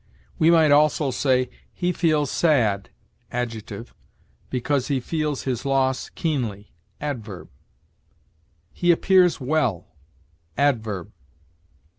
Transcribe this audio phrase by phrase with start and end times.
[0.39, 2.89] We might also say, "He feels sad
[3.31, 3.93] [adjective],
[4.49, 7.49] because he feels his loss keenly" (adverb);
[8.73, 9.89] "He appears well"
[10.57, 11.11] (adverb).